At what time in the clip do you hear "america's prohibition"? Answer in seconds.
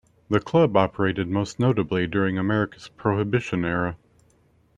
2.39-3.63